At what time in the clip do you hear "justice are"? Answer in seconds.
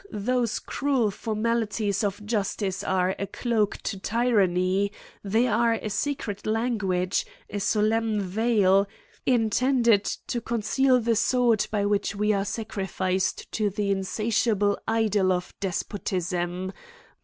2.25-3.13